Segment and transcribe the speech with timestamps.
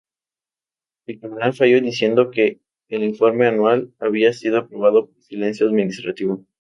[1.05, 6.43] El tribunal falló diciendo que el informe anual había sido aprobado por silencio administrativo.